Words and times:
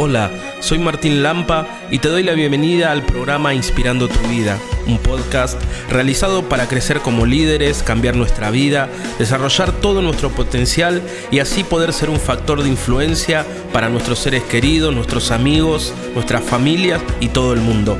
Hola, 0.00 0.30
soy 0.60 0.78
Martín 0.78 1.22
Lampa 1.22 1.66
y 1.90 1.98
te 1.98 2.08
doy 2.08 2.22
la 2.22 2.32
bienvenida 2.32 2.92
al 2.92 3.04
programa 3.04 3.52
Inspirando 3.52 4.06
tu 4.08 4.20
vida, 4.28 4.56
un 4.86 4.98
podcast 4.98 5.60
realizado 5.90 6.48
para 6.48 6.68
crecer 6.68 7.00
como 7.00 7.26
líderes, 7.26 7.82
cambiar 7.82 8.14
nuestra 8.16 8.50
vida, 8.50 8.88
desarrollar 9.18 9.72
todo 9.72 10.00
nuestro 10.00 10.30
potencial 10.30 11.02
y 11.30 11.40
así 11.40 11.64
poder 11.64 11.92
ser 11.92 12.10
un 12.10 12.20
factor 12.20 12.62
de 12.62 12.68
influencia 12.68 13.44
para 13.72 13.88
nuestros 13.88 14.20
seres 14.20 14.44
queridos, 14.44 14.94
nuestros 14.94 15.32
amigos, 15.32 15.92
nuestras 16.14 16.44
familias 16.44 17.02
y 17.20 17.28
todo 17.28 17.52
el 17.52 17.60
mundo. 17.60 17.98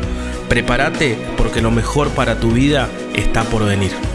Prepárate 0.48 1.18
porque 1.36 1.60
lo 1.60 1.70
mejor 1.70 2.10
para 2.10 2.38
tu 2.38 2.52
vida 2.52 2.88
está 3.14 3.42
por 3.42 3.66
venir. 3.66 4.07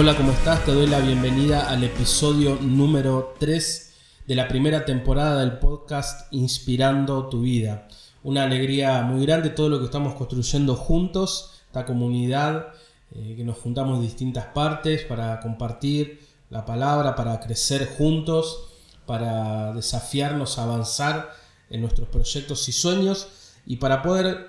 Hola, 0.00 0.16
¿cómo 0.16 0.30
estás? 0.30 0.64
Te 0.64 0.72
doy 0.72 0.86
la 0.86 1.00
bienvenida 1.00 1.68
al 1.68 1.82
episodio 1.82 2.56
número 2.60 3.34
3 3.40 3.94
de 4.28 4.34
la 4.36 4.46
primera 4.46 4.84
temporada 4.84 5.40
del 5.40 5.58
podcast 5.58 6.32
Inspirando 6.32 7.28
tu 7.28 7.40
vida. 7.40 7.88
Una 8.22 8.44
alegría 8.44 9.02
muy 9.02 9.26
grande 9.26 9.50
todo 9.50 9.68
lo 9.68 9.80
que 9.80 9.86
estamos 9.86 10.14
construyendo 10.14 10.76
juntos, 10.76 11.64
esta 11.66 11.84
comunidad 11.84 12.68
eh, 13.10 13.34
que 13.36 13.42
nos 13.42 13.58
juntamos 13.58 13.96
en 13.96 14.02
distintas 14.02 14.44
partes 14.44 15.02
para 15.02 15.40
compartir 15.40 16.20
la 16.48 16.64
palabra, 16.64 17.16
para 17.16 17.40
crecer 17.40 17.88
juntos, 17.98 18.68
para 19.04 19.72
desafiarnos 19.72 20.60
a 20.60 20.62
avanzar 20.62 21.28
en 21.70 21.80
nuestros 21.80 22.08
proyectos 22.08 22.68
y 22.68 22.72
sueños 22.72 23.26
y 23.66 23.78
para 23.78 24.00
poder 24.02 24.46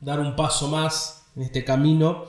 dar 0.00 0.18
un 0.18 0.34
paso 0.34 0.66
más 0.68 1.26
en 1.36 1.42
este 1.42 1.62
camino 1.62 2.24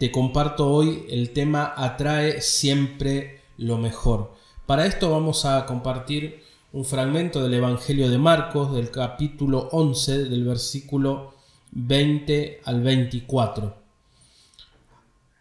te 0.00 0.10
comparto 0.10 0.66
hoy 0.66 1.04
el 1.10 1.34
tema 1.34 1.74
Atrae 1.76 2.40
siempre 2.40 3.42
lo 3.58 3.76
mejor. 3.76 4.32
Para 4.64 4.86
esto 4.86 5.10
vamos 5.10 5.44
a 5.44 5.66
compartir 5.66 6.42
un 6.72 6.86
fragmento 6.86 7.42
del 7.42 7.52
Evangelio 7.52 8.08
de 8.08 8.16
Marcos, 8.16 8.72
del 8.72 8.90
capítulo 8.90 9.68
11, 9.72 10.24
del 10.24 10.46
versículo 10.46 11.34
20 11.72 12.62
al 12.64 12.80
24. 12.80 13.76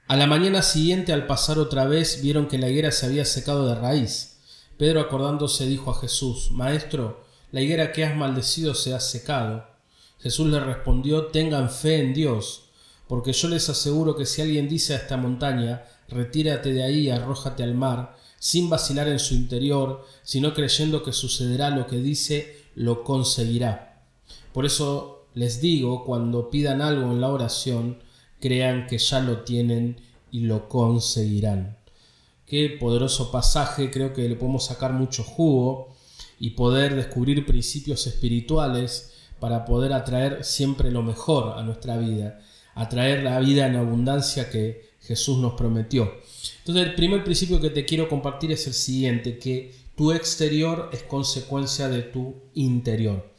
A 0.08 0.18
la 0.18 0.28
mañana 0.28 0.62
siguiente, 0.62 1.14
al 1.14 1.26
pasar 1.26 1.58
otra 1.58 1.86
vez, 1.86 2.22
vieron 2.22 2.50
que 2.50 2.58
la 2.58 2.68
higuera 2.68 2.92
se 2.92 3.06
había 3.06 3.24
secado 3.24 3.66
de 3.66 3.76
raíz. 3.76 4.42
Pedro 4.78 5.00
acordándose 5.00 5.68
dijo 5.68 5.90
a 5.90 5.98
Jesús, 6.02 6.52
Maestro, 6.52 7.24
la 7.54 7.62
higuera 7.62 7.94
que 7.94 8.04
has 8.04 8.14
maldecido 8.14 8.76
se 8.76 8.94
ha 8.94 9.00
secado. 9.00 9.66
Jesús 10.20 10.48
le 10.50 10.60
respondió, 10.60 11.28
Tengan 11.28 11.70
fe 11.70 12.02
en 12.02 12.14
Dios 12.14 12.69
porque 13.10 13.34
yo 13.34 13.48
les 13.48 13.68
aseguro 13.70 14.16
que 14.16 14.28
si 14.28 14.44
alguien 14.44 14.70
dice 14.70 14.94
a 14.94 14.98
esta 14.98 15.18
montaña, 15.18 15.84
retírate 16.10 16.72
de 16.74 16.84
ahí 16.84 17.10
arrójate 17.10 17.64
al 17.64 17.74
mar, 17.74 18.16
sin 18.38 18.70
vacilar 18.70 19.08
en 19.08 19.18
su 19.18 19.34
interior, 19.34 20.06
sino 20.22 20.54
creyendo 20.54 21.02
que 21.02 21.12
sucederá 21.12 21.72
lo 21.72 21.88
que 21.88 21.98
dice, 21.98 22.56
lo 22.76 23.04
conseguirá. 23.04 24.04
Por 24.54 24.68
eso 24.68 25.26
les 25.34 25.60
digo, 25.60 26.06
cuando 26.06 26.52
pidan 26.52 26.84
algo 26.84 27.12
en 27.12 27.20
la 27.20 27.30
oración, 27.30 27.98
crean 28.40 28.86
que 28.86 29.00
ya 29.00 29.22
lo 29.22 29.40
tienen 29.40 30.00
y 30.30 30.42
lo 30.42 30.70
conseguirán. 30.70 31.80
Qué 32.46 32.78
poderoso 32.80 33.32
pasaje, 33.32 33.90
creo 33.90 34.14
que 34.14 34.30
le 34.30 34.36
podemos 34.36 34.66
sacar 34.66 34.94
mucho 34.94 35.24
jugo 35.24 35.96
y 36.40 36.52
poder 36.52 36.94
descubrir 36.94 37.44
principios 37.48 38.06
espirituales 38.06 39.14
para 39.40 39.66
poder 39.66 39.94
atraer 39.94 40.44
siempre 40.44 40.92
lo 40.92 41.02
mejor 41.02 41.58
a 41.58 41.64
nuestra 41.64 41.98
vida 41.98 42.40
atraer 42.76 43.24
la 43.24 43.40
vida 43.40 43.68
en 43.68 43.76
abundancia 43.76 44.50
que 44.50 44.90
Jesús 45.02 45.38
nos 45.40 45.54
prometió. 45.54 46.14
Entonces 46.60 46.88
el 46.88 46.96
primer 46.96 47.24
principio 47.24 47.60
que 47.60 47.70
te 47.70 47.86
quiero 47.86 48.08
compartir 48.08 48.52
es 48.52 48.68
el 48.68 48.74
siguiente, 48.74 49.38
que 49.38 49.74
tu 49.96 50.12
exterior 50.12 50.90
es 50.94 51.04
consecuencia 51.04 51.90
de 51.90 52.04
tu 52.04 52.36
interior. 52.54 53.34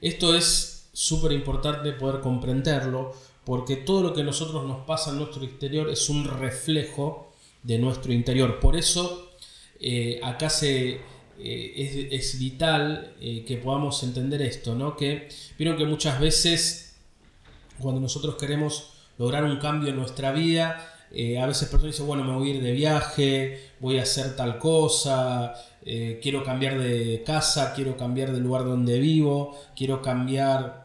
Esto 0.00 0.34
es 0.34 0.88
súper 0.92 1.32
importante 1.32 1.92
poder 1.92 2.20
comprenderlo 2.20 3.12
porque 3.44 3.76
todo 3.76 4.02
lo 4.02 4.14
que 4.14 4.24
nosotros 4.24 4.64
nos 4.64 4.84
pasa 4.86 5.10
en 5.10 5.18
nuestro 5.18 5.44
exterior 5.44 5.90
es 5.90 6.08
un 6.08 6.24
reflejo 6.24 7.32
de 7.62 7.78
nuestro 7.78 8.12
interior. 8.12 8.60
Por 8.60 8.76
eso 8.76 9.30
eh, 9.80 10.20
acá 10.22 10.48
se, 10.48 11.00
eh, 11.38 12.08
es, 12.10 12.38
vital 12.38 13.14
eh, 13.20 13.44
que 13.46 13.56
podamos 13.56 14.02
entender 14.02 14.40
esto, 14.42 14.74
¿no? 14.74 14.96
Que 14.96 15.28
vieron 15.58 15.76
que 15.76 15.84
muchas 15.84 16.20
veces 16.20 16.93
cuando 17.78 18.00
nosotros 18.00 18.36
queremos 18.36 18.90
lograr 19.18 19.44
un 19.44 19.58
cambio 19.58 19.90
en 19.90 19.96
nuestra 19.96 20.32
vida, 20.32 20.94
eh, 21.10 21.38
a 21.38 21.46
veces 21.46 21.68
personas 21.68 21.94
dicen, 21.94 22.06
bueno, 22.06 22.24
me 22.24 22.32
voy 22.32 22.50
a 22.50 22.54
ir 22.54 22.62
de 22.62 22.72
viaje, 22.72 23.70
voy 23.78 23.98
a 23.98 24.02
hacer 24.02 24.34
tal 24.36 24.58
cosa, 24.58 25.54
eh, 25.84 26.18
quiero 26.22 26.42
cambiar 26.42 26.78
de 26.78 27.22
casa, 27.24 27.72
quiero 27.74 27.96
cambiar 27.96 28.32
del 28.32 28.42
lugar 28.42 28.64
donde 28.64 28.98
vivo, 28.98 29.56
quiero 29.76 30.02
cambiar... 30.02 30.84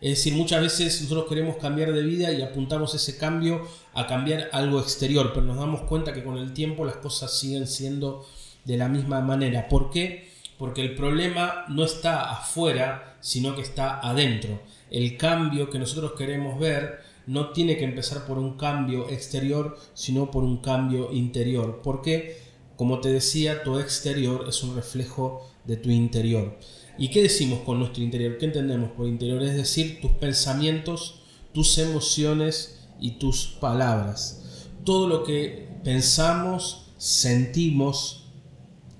Es 0.00 0.10
decir, 0.16 0.32
muchas 0.32 0.62
veces 0.62 1.02
nosotros 1.02 1.26
queremos 1.28 1.58
cambiar 1.58 1.92
de 1.92 2.02
vida 2.02 2.32
y 2.32 2.40
apuntamos 2.40 2.94
ese 2.94 3.18
cambio 3.18 3.60
a 3.92 4.06
cambiar 4.06 4.48
algo 4.52 4.80
exterior, 4.80 5.32
pero 5.34 5.44
nos 5.44 5.58
damos 5.58 5.82
cuenta 5.82 6.14
que 6.14 6.24
con 6.24 6.38
el 6.38 6.54
tiempo 6.54 6.86
las 6.86 6.96
cosas 6.96 7.38
siguen 7.38 7.66
siendo 7.66 8.26
de 8.64 8.78
la 8.78 8.88
misma 8.88 9.20
manera. 9.20 9.68
¿Por 9.68 9.90
qué? 9.90 10.29
Porque 10.60 10.82
el 10.82 10.94
problema 10.94 11.64
no 11.68 11.84
está 11.84 12.30
afuera, 12.30 13.16
sino 13.20 13.56
que 13.56 13.62
está 13.62 13.98
adentro 13.98 14.60
el 14.90 15.16
cambio 15.16 15.70
que 15.70 15.78
nosotros 15.78 16.12
queremos 16.18 16.58
ver 16.58 17.00
no 17.26 17.50
tiene 17.50 17.76
que 17.76 17.84
empezar 17.84 18.26
por 18.26 18.38
un 18.38 18.56
cambio 18.56 19.08
exterior, 19.08 19.78
sino 19.94 20.30
por 20.30 20.42
un 20.42 20.58
cambio 20.58 21.12
interior. 21.12 21.80
Porque, 21.82 22.38
como 22.76 23.00
te 23.00 23.12
decía, 23.12 23.62
tu 23.62 23.78
exterior 23.78 24.46
es 24.48 24.62
un 24.64 24.74
reflejo 24.74 25.48
de 25.64 25.76
tu 25.76 25.90
interior. 25.90 26.58
¿Y 26.98 27.08
qué 27.08 27.22
decimos 27.22 27.60
con 27.60 27.78
nuestro 27.78 28.02
interior? 28.02 28.36
¿Qué 28.36 28.46
entendemos 28.46 28.90
por 28.90 29.06
interior? 29.06 29.42
Es 29.42 29.54
decir, 29.54 30.00
tus 30.00 30.10
pensamientos, 30.12 31.22
tus 31.54 31.78
emociones 31.78 32.88
y 32.98 33.12
tus 33.12 33.46
palabras. 33.46 34.66
Todo 34.84 35.06
lo 35.06 35.22
que 35.22 35.68
pensamos, 35.84 36.90
sentimos 36.96 38.24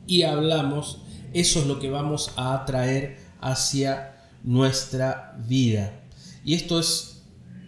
y 0.07 0.23
hablamos, 0.23 1.03
eso 1.33 1.61
es 1.61 1.67
lo 1.67 1.79
que 1.79 1.91
vamos 1.91 2.33
a 2.37 2.55
atraer 2.55 3.19
hacia 3.41 4.17
nuestra 4.43 5.37
vida. 5.47 6.03
Y 6.45 6.55
esto 6.55 6.79
es, 6.79 7.23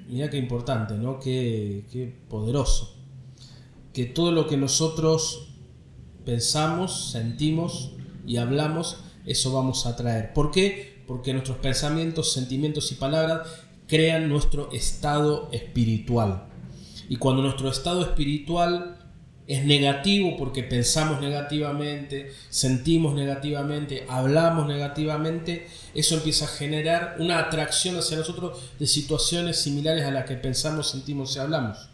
mira 0.09 0.31
qué 0.31 0.39
importante, 0.39 0.95
¿no? 0.95 1.21
Qué, 1.21 1.87
qué 1.91 2.15
poderoso. 2.29 2.97
Que 3.93 4.07
todo 4.07 4.33
lo 4.33 4.47
que 4.47 4.57
nosotros 4.57 5.49
pensamos, 6.25 7.11
sentimos 7.11 7.93
y 8.27 8.37
hablamos, 8.37 8.99
eso 9.27 9.53
vamos 9.53 9.87
a 9.87 9.97
traer. 9.97 10.33
¿Por 10.33 10.51
qué? 10.51 11.03
Porque 11.07 11.33
nuestros 11.33 11.59
pensamientos, 11.59 12.33
sentimientos 12.33 12.91
y 12.93 12.95
palabras 12.95 13.49
crean 13.87 14.29
nuestro 14.29 14.71
estado 14.73 15.51
espiritual. 15.53 16.49
Y 17.09 17.17
cuando 17.17 17.43
nuestro 17.43 17.71
estado 17.71 18.03
espiritual 18.03 19.02
es 19.47 19.65
negativo 19.65 20.37
porque 20.37 20.63
pensamos 20.63 21.21
negativamente, 21.21 22.33
sentimos 22.49 23.15
negativamente, 23.15 24.07
hablamos 24.09 24.67
negativamente, 24.67 25.67
eso 25.95 26.15
empieza 26.15 26.45
a 26.45 26.49
generar 26.49 27.17
una 27.19 27.39
atracción 27.39 27.97
hacia 27.97 28.17
nosotros 28.17 28.59
de 28.79 28.87
situaciones 28.87 29.59
similares 29.59 30.05
a 30.05 30.13
las 30.13 30.27
que 30.27 30.37
pensamos, 30.37 30.91
sentimos 30.91 31.35
y 31.35 31.41
hablamos. 31.41 31.89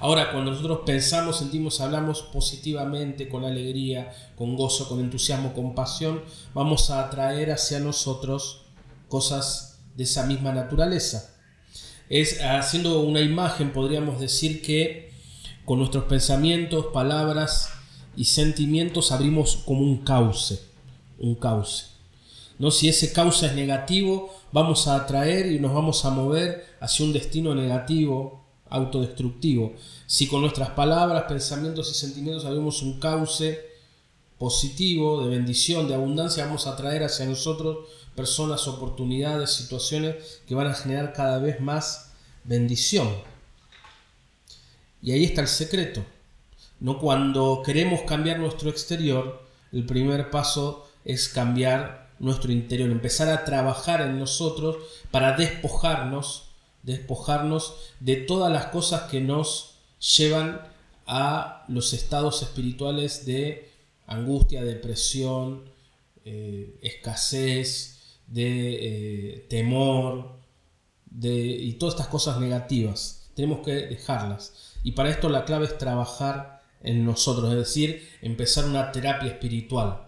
Ahora, 0.00 0.30
cuando 0.32 0.52
nosotros 0.52 0.80
pensamos, 0.86 1.38
sentimos, 1.38 1.80
hablamos 1.80 2.22
positivamente, 2.22 3.28
con 3.28 3.44
alegría, 3.44 4.12
con 4.36 4.56
gozo, 4.56 4.88
con 4.88 5.00
entusiasmo, 5.00 5.52
con 5.54 5.74
pasión, 5.74 6.22
vamos 6.54 6.90
a 6.90 7.04
atraer 7.04 7.50
hacia 7.50 7.80
nosotros 7.80 8.62
cosas 9.08 9.80
de 9.96 10.04
esa 10.04 10.26
misma 10.26 10.52
naturaleza. 10.52 11.34
Es 12.08 12.40
haciendo 12.40 13.00
una 13.00 13.20
imagen, 13.20 13.72
podríamos 13.72 14.20
decir 14.20 14.62
que 14.62 15.07
con 15.68 15.80
nuestros 15.80 16.04
pensamientos, 16.04 16.86
palabras 16.94 17.68
y 18.16 18.24
sentimientos 18.24 19.12
abrimos 19.12 19.58
como 19.66 19.82
un 19.82 19.98
cauce, 19.98 20.62
un 21.18 21.34
cauce. 21.34 21.88
¿no? 22.58 22.70
Si 22.70 22.88
ese 22.88 23.12
cauce 23.12 23.44
es 23.44 23.52
negativo, 23.52 24.34
vamos 24.50 24.88
a 24.88 24.96
atraer 24.96 25.52
y 25.52 25.60
nos 25.60 25.74
vamos 25.74 26.06
a 26.06 26.10
mover 26.10 26.64
hacia 26.80 27.04
un 27.04 27.12
destino 27.12 27.54
negativo, 27.54 28.46
autodestructivo. 28.70 29.74
Si 30.06 30.26
con 30.26 30.40
nuestras 30.40 30.70
palabras, 30.70 31.24
pensamientos 31.24 31.90
y 31.90 31.94
sentimientos 31.94 32.46
abrimos 32.46 32.80
un 32.80 32.98
cauce 32.98 33.60
positivo, 34.38 35.22
de 35.22 35.28
bendición, 35.28 35.86
de 35.86 35.96
abundancia, 35.96 36.46
vamos 36.46 36.66
a 36.66 36.70
atraer 36.70 37.02
hacia 37.02 37.26
nosotros 37.26 37.80
personas, 38.16 38.66
oportunidades, 38.68 39.50
situaciones 39.50 40.40
que 40.46 40.54
van 40.54 40.68
a 40.68 40.74
generar 40.74 41.12
cada 41.12 41.38
vez 41.38 41.60
más 41.60 42.12
bendición. 42.44 43.06
Y 45.02 45.12
ahí 45.12 45.24
está 45.24 45.40
el 45.40 45.48
secreto. 45.48 46.04
No 46.80 46.98
cuando 46.98 47.62
queremos 47.64 48.02
cambiar 48.02 48.38
nuestro 48.38 48.70
exterior, 48.70 49.42
el 49.72 49.84
primer 49.84 50.30
paso 50.30 50.88
es 51.04 51.28
cambiar 51.28 52.08
nuestro 52.18 52.52
interior, 52.52 52.90
empezar 52.90 53.28
a 53.28 53.44
trabajar 53.44 54.00
en 54.02 54.18
nosotros 54.18 54.76
para 55.10 55.36
despojarnos, 55.36 56.48
despojarnos 56.82 57.74
de 58.00 58.16
todas 58.16 58.52
las 58.52 58.66
cosas 58.66 59.02
que 59.10 59.20
nos 59.20 59.74
llevan 60.16 60.60
a 61.06 61.64
los 61.68 61.92
estados 61.92 62.42
espirituales 62.42 63.24
de 63.24 63.70
angustia, 64.06 64.62
depresión, 64.62 65.64
eh, 66.24 66.78
escasez, 66.82 68.18
de 68.26 69.34
eh, 69.34 69.46
temor, 69.48 70.36
de, 71.06 71.34
y 71.34 71.72
todas 71.74 71.94
estas 71.94 72.08
cosas 72.08 72.38
negativas. 72.40 73.30
Tenemos 73.34 73.60
que 73.64 73.72
dejarlas. 73.72 74.67
Y 74.82 74.92
para 74.92 75.10
esto 75.10 75.28
la 75.28 75.44
clave 75.44 75.66
es 75.66 75.78
trabajar 75.78 76.62
en 76.82 77.04
nosotros, 77.04 77.50
es 77.50 77.58
decir, 77.58 78.08
empezar 78.22 78.64
una 78.64 78.92
terapia 78.92 79.30
espiritual, 79.30 80.06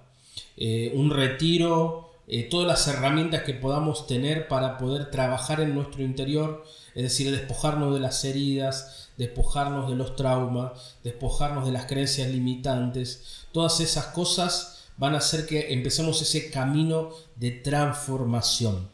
eh, 0.56 0.92
un 0.94 1.10
retiro, 1.10 2.10
todas 2.48 2.68
las 2.68 2.86
herramientas 2.86 3.42
que 3.42 3.54
podamos 3.54 4.06
tener 4.06 4.46
para 4.46 4.78
poder 4.78 5.10
trabajar 5.10 5.60
en 5.60 5.74
nuestro 5.74 6.02
interior, 6.02 6.64
es 6.94 7.02
decir, 7.02 7.30
despojarnos 7.30 7.92
de 7.92 8.00
las 8.00 8.24
heridas, 8.24 9.10
despojarnos 9.16 9.90
de 9.90 9.96
los 9.96 10.14
traumas, 10.16 10.96
despojarnos 11.02 11.66
de 11.66 11.72
las 11.72 11.86
creencias 11.86 12.28
limitantes, 12.28 13.46
todas 13.52 13.80
esas 13.80 14.06
cosas 14.06 14.84
van 14.96 15.14
a 15.14 15.18
hacer 15.18 15.46
que 15.46 15.72
empecemos 15.72 16.22
ese 16.22 16.50
camino 16.50 17.10
de 17.36 17.50
transformación. 17.50 18.88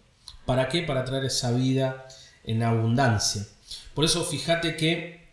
¿Para 0.47 0.69
qué? 0.69 0.83
Para 0.83 1.05
traer 1.05 1.25
esa 1.25 1.51
vida 1.51 2.07
en 2.45 2.63
abundancia. 2.63 3.47
Por 3.95 4.05
eso 4.05 4.25
fíjate 4.25 4.77
que 4.77 5.26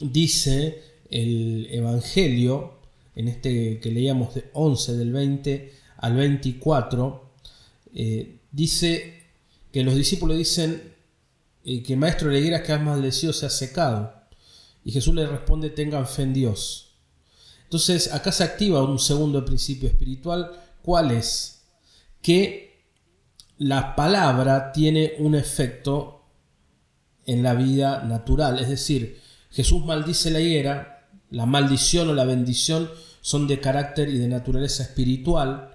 dice 0.00 0.82
el 1.10 1.68
Evangelio, 1.70 2.78
en 3.14 3.28
este 3.28 3.80
que 3.80 3.90
leíamos 3.90 4.34
de 4.34 4.50
11 4.54 4.96
del 4.96 5.12
20 5.12 5.72
al 5.98 6.16
24, 6.16 7.30
eh, 7.94 8.38
dice 8.50 9.22
que 9.72 9.84
los 9.84 9.94
discípulos 9.94 10.36
dicen 10.36 10.94
eh, 11.64 11.82
que 11.82 11.96
maestro 11.96 12.30
le 12.30 12.62
que 12.62 12.72
has 12.72 12.82
maldecido 12.82 13.32
se 13.32 13.46
ha 13.46 13.50
secado. 13.50 14.14
Y 14.84 14.92
Jesús 14.92 15.14
le 15.14 15.26
responde, 15.26 15.70
tengan 15.70 16.06
fe 16.06 16.22
en 16.22 16.32
Dios. 16.32 16.94
Entonces 17.64 18.12
acá 18.12 18.32
se 18.32 18.44
activa 18.44 18.82
un 18.82 18.98
segundo 18.98 19.44
principio 19.44 19.88
espiritual. 19.88 20.50
¿Cuál 20.82 21.10
es? 21.10 21.62
Que 22.22 22.82
la 23.58 23.94
palabra 23.94 24.72
tiene 24.72 25.14
un 25.18 25.34
efecto 25.34 26.24
en 27.26 27.42
la 27.42 27.54
vida 27.54 28.02
natural. 28.02 28.58
Es 28.58 28.68
decir, 28.68 29.20
Jesús 29.50 29.84
maldice 29.84 30.30
la 30.30 30.40
higuera, 30.40 31.08
la 31.30 31.46
maldición 31.46 32.08
o 32.08 32.14
la 32.14 32.24
bendición 32.24 32.90
son 33.20 33.46
de 33.46 33.60
carácter 33.60 34.08
y 34.08 34.18
de 34.18 34.28
naturaleza 34.28 34.82
espiritual. 34.82 35.74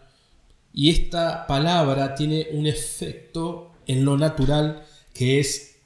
Y 0.74 0.89
esta 0.89 1.48
palabra 1.48 2.16
tiene 2.16 2.48
un 2.51 2.68
efecto 2.68 3.72
en 3.88 4.04
lo 4.06 4.18
natural 4.18 4.86
que 5.13 5.39
es 5.39 5.77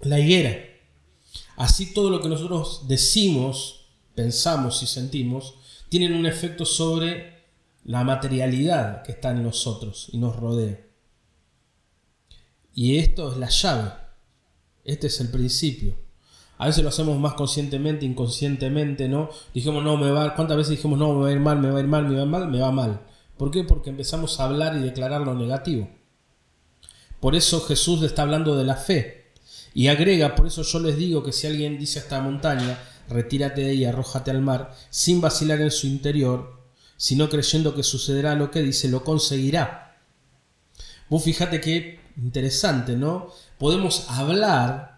la 0.00 0.18
higuera. 0.18 0.58
Así 1.56 1.92
todo 1.92 2.10
lo 2.10 2.20
que 2.20 2.28
nosotros 2.28 2.86
decimos 2.88 3.78
pensamos 4.18 4.82
y 4.82 4.88
sentimos, 4.88 5.54
tienen 5.88 6.12
un 6.12 6.26
efecto 6.26 6.64
sobre 6.64 7.38
la 7.84 8.02
materialidad 8.02 9.04
que 9.04 9.12
está 9.12 9.30
en 9.30 9.44
nosotros 9.44 10.08
y 10.10 10.18
nos 10.18 10.34
rodea. 10.34 10.84
Y 12.74 12.98
esto 12.98 13.30
es 13.30 13.38
la 13.38 13.48
llave. 13.48 13.92
Este 14.84 15.06
es 15.06 15.20
el 15.20 15.28
principio. 15.30 15.96
A 16.58 16.66
veces 16.66 16.82
lo 16.82 16.88
hacemos 16.88 17.18
más 17.18 17.34
conscientemente, 17.34 18.04
inconscientemente, 18.04 19.08
¿no? 19.08 19.30
Dijimos, 19.54 19.82
no, 19.84 19.96
me 19.96 20.10
va, 20.10 20.34
¿cuántas 20.34 20.56
veces 20.56 20.72
dijimos, 20.72 20.98
no, 20.98 21.14
me 21.14 21.22
va 21.22 21.28
a 21.28 21.32
ir 21.32 21.40
mal, 21.40 21.58
me 21.60 21.70
va 21.70 21.78
a 21.78 21.80
ir 21.80 21.86
mal, 21.86 22.06
me 22.08 22.14
va 22.14 22.20
a 22.20 22.24
ir 22.24 22.28
mal? 22.28 22.48
Me 22.48 22.60
va 22.60 22.72
mal. 22.72 23.00
¿Por 23.36 23.52
qué? 23.52 23.62
Porque 23.62 23.90
empezamos 23.90 24.40
a 24.40 24.44
hablar 24.44 24.76
y 24.76 24.80
declarar 24.80 25.20
lo 25.20 25.34
negativo. 25.34 25.88
Por 27.20 27.36
eso 27.36 27.60
Jesús 27.60 28.00
le 28.00 28.06
está 28.06 28.22
hablando 28.22 28.56
de 28.56 28.64
la 28.64 28.74
fe. 28.74 29.32
Y 29.72 29.86
agrega, 29.86 30.34
por 30.34 30.48
eso 30.48 30.62
yo 30.62 30.80
les 30.80 30.96
digo 30.96 31.22
que 31.22 31.32
si 31.32 31.46
alguien 31.46 31.78
dice 31.78 32.00
a 32.00 32.02
esta 32.02 32.20
montaña, 32.20 32.78
retírate 33.08 33.60
de 33.60 33.70
ahí, 33.70 33.84
arrójate 33.84 34.32
al 34.32 34.42
mar, 34.42 34.74
sin 34.90 35.20
vacilar 35.20 35.60
en 35.60 35.70
su 35.70 35.86
interior, 35.86 36.58
sino 36.96 37.28
creyendo 37.28 37.74
que 37.74 37.84
sucederá 37.84 38.34
lo 38.34 38.50
que 38.50 38.62
dice, 38.62 38.88
lo 38.88 39.04
conseguirá. 39.04 39.96
Vos 41.08 41.22
fíjate 41.22 41.60
qué 41.60 42.00
interesante, 42.16 42.96
¿no? 42.96 43.28
Podemos 43.58 44.10
hablar 44.10 44.97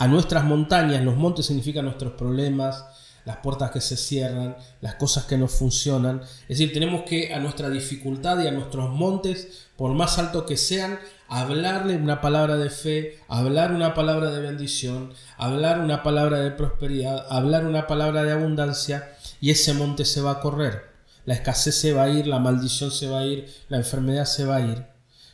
a 0.00 0.08
nuestras 0.08 0.44
montañas, 0.44 1.04
los 1.04 1.14
montes 1.14 1.44
significan 1.44 1.84
nuestros 1.84 2.14
problemas, 2.14 2.86
las 3.26 3.36
puertas 3.36 3.70
que 3.70 3.82
se 3.82 3.98
cierran, 3.98 4.56
las 4.80 4.94
cosas 4.94 5.26
que 5.26 5.36
no 5.36 5.46
funcionan. 5.46 6.22
Es 6.48 6.56
decir, 6.56 6.72
tenemos 6.72 7.02
que 7.02 7.34
a 7.34 7.38
nuestra 7.38 7.68
dificultad 7.68 8.42
y 8.42 8.46
a 8.46 8.50
nuestros 8.50 8.88
montes, 8.88 9.68
por 9.76 9.92
más 9.92 10.18
alto 10.18 10.46
que 10.46 10.56
sean, 10.56 10.98
hablarle 11.28 11.96
una 11.96 12.22
palabra 12.22 12.56
de 12.56 12.70
fe, 12.70 13.18
hablar 13.28 13.72
una 13.72 13.92
palabra 13.92 14.30
de 14.30 14.40
bendición, 14.40 15.12
hablar 15.36 15.80
una 15.80 16.02
palabra 16.02 16.38
de 16.38 16.52
prosperidad, 16.52 17.26
hablar 17.28 17.66
una 17.66 17.86
palabra 17.86 18.22
de 18.22 18.32
abundancia 18.32 19.12
y 19.38 19.50
ese 19.50 19.74
monte 19.74 20.06
se 20.06 20.22
va 20.22 20.30
a 20.30 20.40
correr. 20.40 20.94
La 21.26 21.34
escasez 21.34 21.74
se 21.74 21.92
va 21.92 22.04
a 22.04 22.08
ir, 22.08 22.26
la 22.26 22.38
maldición 22.38 22.90
se 22.90 23.06
va 23.06 23.20
a 23.20 23.26
ir, 23.26 23.52
la 23.68 23.76
enfermedad 23.76 24.24
se 24.24 24.46
va 24.46 24.56
a 24.56 24.60
ir. 24.62 24.86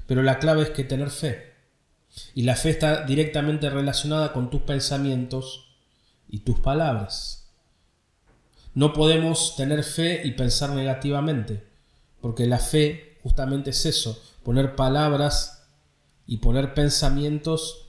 Pero 0.09 0.25
la 0.25 0.41
clave 0.41 0.63
es 0.63 0.71
que 0.71 0.83
tener 0.83 1.11
fe. 1.11 1.56
Y 2.35 2.43
la 2.43 2.57
fe 2.57 2.71
está 2.71 3.05
directamente 3.05 3.71
relacionada 3.71 4.33
con 4.33 4.51
tus 4.51 4.63
pensamientos 4.63 5.67
y 6.29 6.41
tus 6.41 6.61
palabras. 6.61 7.51
No 8.75 8.93
podemos 8.93 9.57
tener 9.57 9.83
fe 9.85 10.23
y 10.25 10.33
pensar 10.33 10.71
negativamente, 10.71 11.65
porque 12.21 12.47
la 12.47 12.59
fe 12.59 13.19
justamente 13.23 13.71
es 13.71 13.87
eso, 13.87 14.23
poner 14.43 14.77
palabras 14.77 15.67
y 16.27 16.39
poner 16.39 16.75
pensamientos 16.75 17.87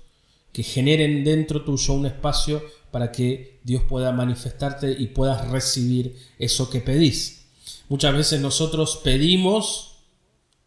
que 0.54 0.64
generen 0.64 1.24
dentro 1.24 1.64
tuyo 1.64 1.94
un 1.94 2.06
espacio 2.06 2.64
para 2.92 3.12
que 3.12 3.60
Dios 3.64 3.84
pueda 3.84 4.12
manifestarte 4.12 4.92
y 4.92 5.08
puedas 5.08 5.50
recibir 5.50 6.16
eso 6.40 6.70
que 6.70 6.80
pedís. 6.80 7.46
Muchas 7.90 8.16
veces 8.16 8.42
nosotros 8.42 9.02
pedimos 9.04 9.98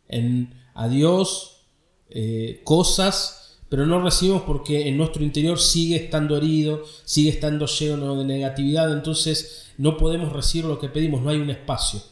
en, 0.06 0.54
a 0.74 0.88
Dios 0.88 1.66
eh, 2.10 2.60
cosas 2.64 3.39
pero 3.70 3.86
no 3.86 4.02
recibimos 4.02 4.42
porque 4.42 4.88
en 4.88 4.98
nuestro 4.98 5.22
interior 5.22 5.58
sigue 5.58 5.94
estando 5.94 6.36
herido, 6.36 6.82
sigue 7.04 7.30
estando 7.30 7.66
lleno 7.66 8.16
de 8.16 8.24
negatividad, 8.24 8.92
entonces 8.92 9.70
no 9.78 9.96
podemos 9.96 10.32
recibir 10.32 10.66
lo 10.66 10.80
que 10.80 10.88
pedimos, 10.88 11.22
no 11.22 11.30
hay 11.30 11.38
un 11.38 11.50
espacio. 11.50 12.02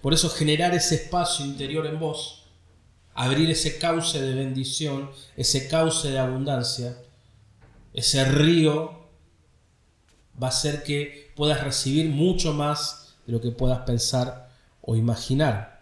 Por 0.00 0.14
eso 0.14 0.30
generar 0.30 0.72
ese 0.74 0.94
espacio 0.94 1.44
interior 1.44 1.84
en 1.84 1.98
vos, 1.98 2.44
abrir 3.12 3.50
ese 3.50 3.78
cauce 3.78 4.22
de 4.22 4.34
bendición, 4.34 5.10
ese 5.36 5.66
cauce 5.66 6.10
de 6.10 6.18
abundancia, 6.20 6.96
ese 7.92 8.24
río, 8.24 9.08
va 10.40 10.46
a 10.46 10.50
hacer 10.50 10.84
que 10.84 11.32
puedas 11.34 11.64
recibir 11.64 12.08
mucho 12.08 12.54
más 12.54 13.16
de 13.26 13.32
lo 13.32 13.40
que 13.40 13.50
puedas 13.50 13.80
pensar 13.80 14.48
o 14.80 14.94
imaginar. 14.94 15.77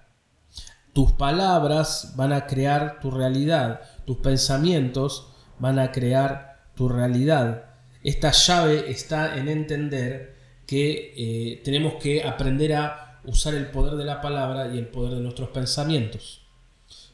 Tus 0.96 1.12
palabras 1.12 2.14
van 2.16 2.32
a 2.32 2.46
crear 2.46 3.00
tu 3.00 3.10
realidad, 3.10 3.82
tus 4.06 4.16
pensamientos 4.16 5.26
van 5.58 5.78
a 5.78 5.92
crear 5.92 6.70
tu 6.74 6.88
realidad. 6.88 7.66
Esta 8.02 8.32
llave 8.32 8.90
está 8.90 9.36
en 9.36 9.48
entender 9.48 10.36
que 10.66 11.12
eh, 11.14 11.60
tenemos 11.62 11.96
que 11.96 12.24
aprender 12.24 12.72
a 12.72 13.20
usar 13.26 13.52
el 13.52 13.66
poder 13.66 13.96
de 13.96 14.06
la 14.06 14.22
palabra 14.22 14.74
y 14.74 14.78
el 14.78 14.88
poder 14.88 15.16
de 15.16 15.20
nuestros 15.20 15.50
pensamientos. 15.50 16.40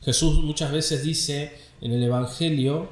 Jesús 0.01 0.45
muchas 0.45 0.71
veces 0.71 1.03
dice 1.03 1.51
en 1.81 1.91
el 1.91 2.05
Evangelio, 2.05 2.89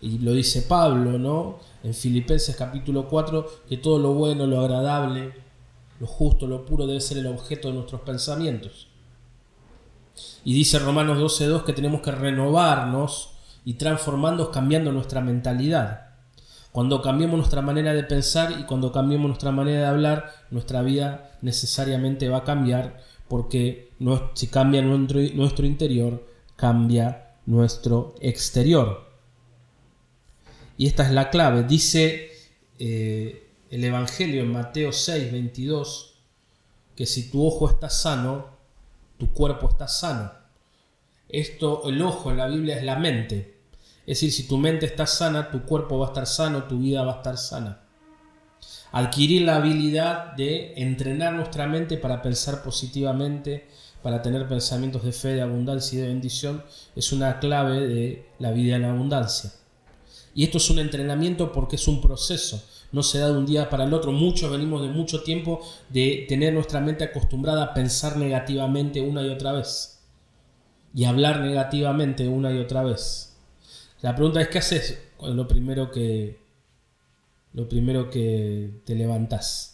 y 0.00 0.18
lo 0.18 0.32
dice 0.32 0.62
Pablo, 0.62 1.20
¿no? 1.20 1.60
En 1.84 1.94
Filipenses 1.94 2.56
capítulo 2.56 3.06
4, 3.06 3.46
que 3.68 3.76
todo 3.76 4.00
lo 4.00 4.14
bueno, 4.14 4.48
lo 4.48 4.60
agradable, 4.60 5.34
lo 6.00 6.08
justo, 6.08 6.48
lo 6.48 6.66
puro 6.66 6.88
debe 6.88 7.00
ser 7.00 7.18
el 7.18 7.28
objeto 7.28 7.68
de 7.68 7.74
nuestros 7.74 8.00
pensamientos. 8.00 8.88
Y 10.44 10.54
dice 10.54 10.78
Romanos 10.78 11.18
12.2 11.18 11.64
que 11.64 11.72
tenemos 11.72 12.00
que 12.00 12.10
renovarnos 12.10 13.30
y 13.64 13.74
transformando, 13.74 14.50
cambiando 14.50 14.92
nuestra 14.92 15.20
mentalidad. 15.20 16.12
Cuando 16.72 17.02
cambiemos 17.02 17.36
nuestra 17.36 17.60
manera 17.60 17.92
de 17.92 18.02
pensar 18.02 18.56
y 18.58 18.64
cuando 18.64 18.92
cambiemos 18.92 19.28
nuestra 19.28 19.52
manera 19.52 19.80
de 19.80 19.86
hablar, 19.86 20.32
nuestra 20.50 20.82
vida 20.82 21.32
necesariamente 21.42 22.28
va 22.28 22.38
a 22.38 22.44
cambiar 22.44 23.00
porque 23.28 23.90
si 24.34 24.48
cambia 24.48 24.82
nuestro, 24.82 25.66
interior, 25.66 26.26
cambia 26.56 27.34
nuestro 27.46 28.14
exterior. 28.20 29.06
Y 30.76 30.86
esta 30.86 31.04
es 31.04 31.12
la 31.12 31.30
clave. 31.30 31.64
Dice 31.64 32.30
eh, 32.78 33.48
el 33.70 33.84
Evangelio 33.84 34.42
en 34.42 34.52
Mateo 34.52 34.92
6, 34.92 35.32
22, 35.32 36.14
que 36.96 37.06
si 37.06 37.30
tu 37.30 37.46
ojo 37.46 37.70
está 37.70 37.88
sano, 37.88 38.51
tu 39.22 39.32
cuerpo 39.32 39.68
está 39.68 39.86
sano. 39.86 40.32
Esto, 41.28 41.82
el 41.88 42.02
ojo 42.02 42.32
en 42.32 42.38
la 42.38 42.48
Biblia 42.48 42.76
es 42.76 42.82
la 42.82 42.96
mente. 42.96 43.60
Es 44.00 44.18
decir, 44.18 44.32
si 44.32 44.48
tu 44.48 44.58
mente 44.58 44.84
está 44.84 45.06
sana, 45.06 45.48
tu 45.48 45.62
cuerpo 45.62 45.96
va 45.96 46.06
a 46.06 46.08
estar 46.08 46.26
sano, 46.26 46.64
tu 46.64 46.80
vida 46.80 47.04
va 47.04 47.12
a 47.12 47.16
estar 47.18 47.38
sana. 47.38 47.82
Adquirir 48.90 49.42
la 49.42 49.56
habilidad 49.58 50.32
de 50.32 50.74
entrenar 50.74 51.34
nuestra 51.34 51.68
mente 51.68 51.98
para 51.98 52.20
pensar 52.20 52.64
positivamente, 52.64 53.68
para 54.02 54.22
tener 54.22 54.48
pensamientos 54.48 55.04
de 55.04 55.12
fe, 55.12 55.34
de 55.34 55.42
abundancia 55.42 56.00
y 56.00 56.02
de 56.02 56.08
bendición 56.08 56.64
es 56.96 57.12
una 57.12 57.38
clave 57.38 57.86
de 57.86 58.26
la 58.40 58.50
vida 58.50 58.74
en 58.74 58.86
abundancia. 58.86 59.52
Y 60.34 60.42
esto 60.42 60.58
es 60.58 60.68
un 60.68 60.80
entrenamiento 60.80 61.52
porque 61.52 61.76
es 61.76 61.86
un 61.86 62.00
proceso, 62.00 62.60
no 62.92 63.02
se 63.02 63.18
da 63.18 63.30
de 63.30 63.38
un 63.38 63.46
día 63.46 63.68
para 63.68 63.84
el 63.84 63.94
otro. 63.94 64.12
Muchos 64.12 64.50
venimos 64.50 64.82
de 64.82 64.88
mucho 64.88 65.22
tiempo 65.22 65.60
de 65.88 66.26
tener 66.28 66.52
nuestra 66.52 66.80
mente 66.80 67.04
acostumbrada 67.04 67.64
a 67.64 67.74
pensar 67.74 68.16
negativamente 68.16 69.00
una 69.00 69.22
y 69.22 69.30
otra 69.30 69.52
vez. 69.52 70.00
Y 70.94 71.04
hablar 71.04 71.40
negativamente 71.40 72.28
una 72.28 72.52
y 72.52 72.58
otra 72.58 72.82
vez. 72.82 73.36
La 74.02 74.14
pregunta 74.14 74.40
es, 74.40 74.48
¿qué 74.48 74.58
haces 74.58 75.02
lo 75.20 75.48
primero 75.48 75.90
que, 75.90 76.38
lo 77.54 77.68
primero 77.68 78.10
que 78.10 78.82
te 78.84 78.94
levantas? 78.94 79.72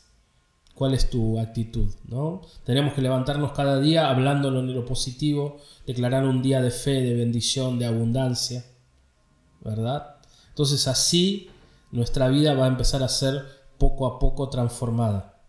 cuál 0.79 0.95
es 0.95 1.11
tu 1.11 1.41
actitud, 1.41 1.93
¿no? 2.07 2.41
Tenemos 2.63 2.95
que 2.95 3.03
levantarnos 3.03 3.51
cada 3.51 3.81
día 3.81 4.09
hablándolo 4.09 4.61
en 4.61 4.73
lo 4.73 4.85
positivo, 4.85 5.59
declarar 5.85 6.25
un 6.25 6.41
día 6.41 6.63
de 6.63 6.71
fe, 6.71 7.03
de 7.03 7.15
bendición, 7.15 7.81
de 7.81 7.87
abundancia, 7.87 8.65
¿verdad? 9.61 10.19
Entonces 10.51 10.87
así 10.87 11.51
nuestra 11.91 12.29
vida 12.29 12.55
va 12.55 12.67
a 12.67 12.69
empezar 12.69 13.03
a 13.03 13.09
ser 13.09 13.45
poco 13.79 14.07
a 14.07 14.19
poco 14.19 14.49
transformada. 14.49 15.43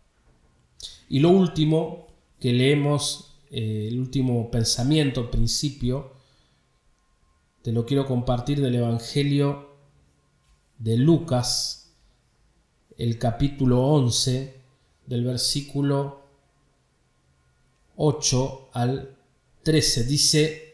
Y 1.10 1.20
lo 1.20 1.30
último 1.30 2.08
que 2.40 2.54
leemos, 2.54 3.36
eh, 3.52 3.88
el 3.90 4.00
último 4.00 4.50
pensamiento, 4.52 5.32
principio, 5.32 6.14
te 7.62 7.72
lo 7.72 7.86
quiero 7.86 8.06
compartir 8.06 8.62
del 8.62 8.76
Evangelio 8.76 9.70
de 10.78 10.96
Lucas, 10.98 11.94
el 12.98 13.18
capítulo 13.18 13.86
11, 13.86 14.62
del 15.08 15.26
versículo 15.26 16.22
8 17.98 18.70
al 18.74 19.18
13. 19.64 20.04
Dice, 20.06 20.69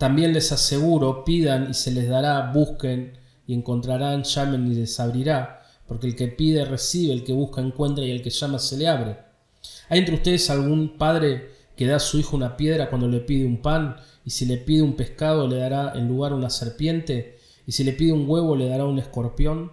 también 0.00 0.32
les 0.32 0.50
aseguro, 0.50 1.26
pidan 1.26 1.68
y 1.72 1.74
se 1.74 1.90
les 1.90 2.08
dará, 2.08 2.52
busquen 2.54 3.18
y 3.46 3.52
encontrarán, 3.52 4.22
llamen 4.22 4.66
y 4.66 4.74
les 4.74 4.98
abrirá, 4.98 5.60
porque 5.86 6.06
el 6.06 6.16
que 6.16 6.28
pide 6.28 6.64
recibe, 6.64 7.12
el 7.12 7.22
que 7.22 7.34
busca 7.34 7.60
encuentra 7.60 8.02
y 8.02 8.10
el 8.10 8.22
que 8.22 8.30
llama 8.30 8.58
se 8.58 8.78
le 8.78 8.88
abre. 8.88 9.18
¿Hay 9.90 9.98
entre 9.98 10.14
ustedes 10.14 10.48
algún 10.48 10.96
padre 10.96 11.50
que 11.76 11.86
da 11.86 11.96
a 11.96 12.00
su 12.00 12.18
hijo 12.18 12.34
una 12.34 12.56
piedra 12.56 12.88
cuando 12.88 13.08
le 13.08 13.20
pide 13.20 13.44
un 13.44 13.60
pan, 13.60 13.96
y 14.24 14.30
si 14.30 14.46
le 14.46 14.56
pide 14.56 14.80
un 14.80 14.94
pescado 14.94 15.46
le 15.46 15.56
dará 15.56 15.92
en 15.94 16.08
lugar 16.08 16.32
una 16.32 16.48
serpiente, 16.48 17.36
y 17.66 17.72
si 17.72 17.84
le 17.84 17.92
pide 17.92 18.12
un 18.12 18.24
huevo 18.26 18.56
le 18.56 18.70
dará 18.70 18.86
un 18.86 18.98
escorpión? 18.98 19.70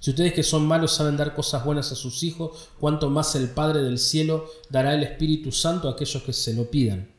Si 0.00 0.10
ustedes 0.10 0.32
que 0.32 0.42
son 0.42 0.66
malos 0.66 0.90
saben 0.90 1.16
dar 1.16 1.36
cosas 1.36 1.64
buenas 1.64 1.92
a 1.92 1.94
sus 1.94 2.24
hijos, 2.24 2.70
cuánto 2.80 3.10
más 3.10 3.36
el 3.36 3.50
Padre 3.50 3.84
del 3.84 3.98
cielo 3.98 4.46
dará 4.70 4.94
el 4.94 5.04
Espíritu 5.04 5.52
Santo 5.52 5.88
a 5.88 5.92
aquellos 5.92 6.24
que 6.24 6.32
se 6.32 6.52
lo 6.54 6.68
pidan. 6.68 7.17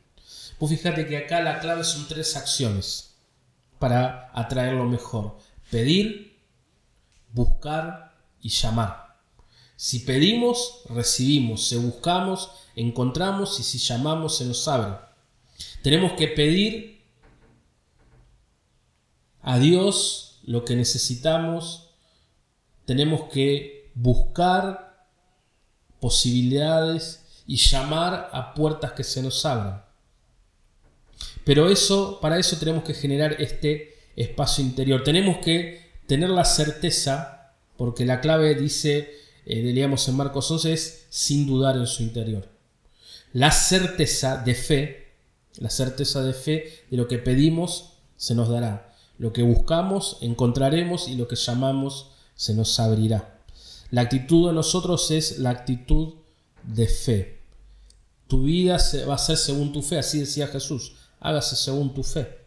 Pues 0.60 0.70
fíjate 0.70 1.08
que 1.08 1.16
acá 1.16 1.40
la 1.40 1.58
clave 1.58 1.82
son 1.82 2.06
tres 2.06 2.36
acciones 2.36 3.16
para 3.80 4.30
atraer 4.32 4.74
lo 4.74 4.84
mejor. 4.84 5.38
Pedir, 5.72 6.38
buscar 7.32 8.14
y 8.40 8.50
llamar. 8.50 9.16
Si 9.74 9.98
pedimos, 9.98 10.82
recibimos. 10.88 11.66
Si 11.66 11.76
buscamos, 11.76 12.52
encontramos 12.76 13.58
y 13.58 13.64
si 13.64 13.78
llamamos, 13.78 14.36
se 14.36 14.44
nos 14.44 14.68
abre. 14.68 14.98
Tenemos 15.82 16.12
que 16.12 16.28
pedir 16.28 17.02
a 19.42 19.58
Dios 19.58 20.40
lo 20.44 20.64
que 20.64 20.76
necesitamos 20.76 21.90
tenemos 22.90 23.30
que 23.32 23.92
buscar 23.94 25.06
posibilidades 26.00 27.24
y 27.46 27.54
llamar 27.54 28.30
a 28.32 28.52
puertas 28.52 28.90
que 28.94 29.04
se 29.04 29.22
nos 29.22 29.46
abran. 29.46 29.84
Pero 31.44 31.68
eso, 31.68 32.18
para 32.20 32.38
eso 32.38 32.56
tenemos 32.56 32.84
que 32.84 32.94
generar 32.94 33.40
este 33.40 33.94
espacio 34.16 34.64
interior. 34.64 35.02
Tenemos 35.02 35.38
que 35.38 35.90
tener 36.06 36.30
la 36.30 36.44
certeza, 36.44 37.54
porque 37.76 38.04
la 38.04 38.20
clave 38.20 38.54
dice, 38.54 39.10
eh, 39.46 39.62
leíamos 39.62 40.06
en 40.08 40.16
Marcos 40.16 40.50
11, 40.50 40.72
es 40.72 41.06
sin 41.08 41.46
dudar 41.46 41.76
en 41.76 41.86
su 41.86 42.02
interior. 42.02 42.48
La 43.32 43.52
certeza 43.52 44.36
de 44.36 44.54
fe, 44.54 45.12
la 45.58 45.70
certeza 45.70 46.22
de 46.22 46.32
fe 46.32 46.72
de 46.90 46.96
lo 46.96 47.06
que 47.08 47.18
pedimos 47.18 47.94
se 48.16 48.34
nos 48.34 48.48
dará. 48.48 48.94
Lo 49.18 49.32
que 49.32 49.42
buscamos 49.42 50.18
encontraremos 50.20 51.08
y 51.08 51.14
lo 51.14 51.28
que 51.28 51.36
llamamos 51.36 52.12
se 52.34 52.54
nos 52.54 52.78
abrirá. 52.80 53.38
La 53.90 54.02
actitud 54.02 54.48
de 54.48 54.54
nosotros 54.54 55.10
es 55.10 55.38
la 55.38 55.50
actitud 55.50 56.14
de 56.62 56.86
fe. 56.86 57.40
Tu 58.28 58.44
vida 58.44 58.78
va 59.08 59.14
a 59.14 59.18
ser 59.18 59.36
según 59.36 59.72
tu 59.72 59.82
fe, 59.82 59.98
así 59.98 60.20
decía 60.20 60.46
Jesús, 60.46 60.94
hágase 61.20 61.56
según 61.56 61.94
tu 61.94 62.02
fe. 62.02 62.40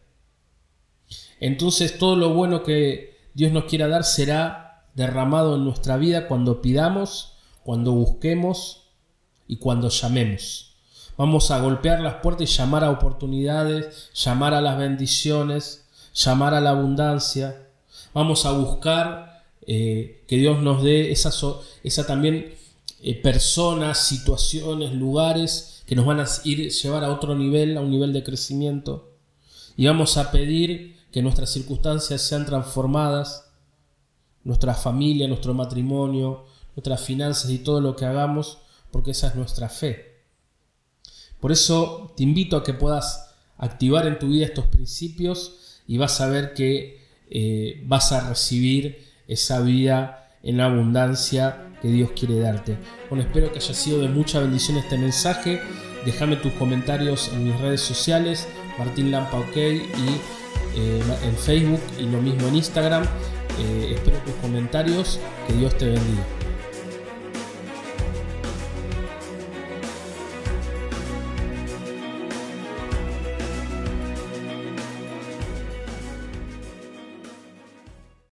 Entonces 1.39 1.97
todo 1.97 2.15
lo 2.15 2.33
bueno 2.33 2.63
que 2.63 3.17
Dios 3.33 3.51
nos 3.51 3.65
quiera 3.65 3.87
dar 3.87 4.03
será 4.03 4.85
derramado 4.95 5.55
en 5.55 5.65
nuestra 5.65 5.97
vida 5.97 6.27
cuando 6.27 6.61
pidamos, 6.61 7.33
cuando 7.63 7.91
busquemos 7.91 8.89
y 9.47 9.57
cuando 9.57 9.89
llamemos. 9.89 10.75
Vamos 11.17 11.51
a 11.51 11.59
golpear 11.59 11.99
las 11.99 12.15
puertas 12.15 12.49
y 12.49 12.53
llamar 12.53 12.83
a 12.83 12.89
oportunidades, 12.89 14.09
llamar 14.13 14.53
a 14.53 14.61
las 14.61 14.77
bendiciones, 14.77 15.85
llamar 16.13 16.53
a 16.53 16.61
la 16.61 16.71
abundancia. 16.71 17.67
Vamos 18.13 18.45
a 18.45 18.51
buscar 18.51 19.43
eh, 19.65 20.23
que 20.27 20.37
Dios 20.37 20.61
nos 20.61 20.83
dé 20.83 21.11
esa, 21.11 21.31
esa 21.83 22.07
también 22.07 22.55
eh, 23.01 23.21
personas, 23.21 24.07
situaciones, 24.07 24.93
lugares 24.93 25.72
que 25.85 25.95
nos 25.95 26.05
van 26.05 26.19
a 26.19 26.25
ir 26.43 26.69
llevar 26.69 27.03
a 27.03 27.11
otro 27.11 27.35
nivel, 27.35 27.77
a 27.77 27.81
un 27.81 27.91
nivel 27.91 28.13
de 28.13 28.23
crecimiento. 28.23 29.17
Y 29.75 29.85
vamos 29.87 30.17
a 30.17 30.31
pedir 30.31 30.97
que 31.11 31.21
nuestras 31.21 31.49
circunstancias 31.51 32.21
sean 32.21 32.45
transformadas, 32.45 33.51
nuestra 34.43 34.73
familia, 34.73 35.27
nuestro 35.27 35.53
matrimonio, 35.53 36.45
nuestras 36.75 37.01
finanzas 37.01 37.51
y 37.51 37.59
todo 37.59 37.81
lo 37.81 37.95
que 37.95 38.05
hagamos, 38.05 38.59
porque 38.91 39.11
esa 39.11 39.27
es 39.27 39.35
nuestra 39.35 39.69
fe. 39.69 40.21
Por 41.39 41.51
eso 41.51 42.13
te 42.15 42.23
invito 42.23 42.57
a 42.57 42.63
que 42.63 42.73
puedas 42.73 43.35
activar 43.57 44.07
en 44.07 44.19
tu 44.19 44.27
vida 44.27 44.45
estos 44.45 44.67
principios 44.67 45.81
y 45.87 45.97
vas 45.97 46.21
a 46.21 46.27
ver 46.27 46.53
que 46.53 47.01
eh, 47.29 47.83
vas 47.85 48.11
a 48.11 48.29
recibir 48.29 49.05
esa 49.27 49.59
vida 49.61 50.29
en 50.43 50.61
abundancia 50.61 51.72
que 51.83 51.89
Dios 51.89 52.11
quiere 52.17 52.39
darte. 52.39 52.77
Bueno, 53.09 53.25
espero 53.25 53.51
que 53.51 53.59
haya 53.59 53.73
sido 53.73 53.99
de 53.99 54.07
mucha 54.07 54.39
bendición 54.39 54.77
este 54.77 54.97
mensaje. 54.97 55.61
Déjame 56.05 56.37
tus 56.37 56.53
comentarios 56.53 57.29
en 57.33 57.43
mis 57.43 57.59
redes 57.59 57.81
sociales, 57.81 58.47
Martín 58.79 59.11
Lampa 59.11 59.43
y 59.55 59.59
eh, 60.75 61.03
en 61.23 61.35
Facebook 61.37 61.81
y 61.99 62.03
lo 62.03 62.21
mismo 62.21 62.47
en 62.47 62.55
Instagram. 62.55 63.03
Eh, 63.59 63.91
espero 63.95 64.17
tus 64.19 64.33
comentarios. 64.35 65.19
Que 65.45 65.53
Dios 65.53 65.77
te 65.77 65.85
bendiga. 65.85 66.42